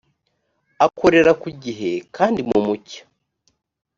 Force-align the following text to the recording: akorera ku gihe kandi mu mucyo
akorera 0.85 1.31
ku 1.41 1.49
gihe 1.63 1.91
kandi 2.15 2.39
mu 2.49 2.57
mucyo 2.65 3.01